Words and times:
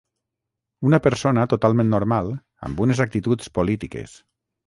Una 0.91 0.99
persona 1.07 1.43
totalment 1.51 1.91
normal 1.91 2.31
amb 2.69 2.83
unes 2.87 3.05
actituds 3.07 3.53
polítiques. 3.61 4.17